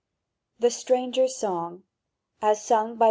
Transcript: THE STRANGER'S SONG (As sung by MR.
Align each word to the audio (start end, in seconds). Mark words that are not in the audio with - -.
THE 0.57 0.71
STRANGER'S 0.71 1.35
SONG 1.35 1.83
(As 2.41 2.65
sung 2.65 2.95
by 2.95 2.99
MR. 2.99 2.99